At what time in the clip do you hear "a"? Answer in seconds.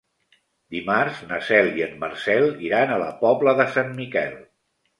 2.97-2.99